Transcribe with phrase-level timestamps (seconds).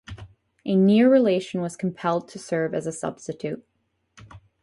[0.65, 3.63] A near relation was compelled to serve as a substitute.